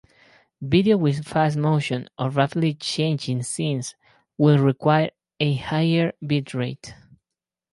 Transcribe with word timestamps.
Video 0.63 0.97
with 0.97 1.27
fast 1.27 1.55
motion 1.57 2.09
or 2.17 2.31
rapidly 2.31 2.73
changing 2.73 3.43
scenes 3.43 3.93
will 4.35 4.57
require 4.57 5.11
a 5.39 5.53
higher 5.53 6.11
bit 6.25 6.55
rate. 6.55 6.95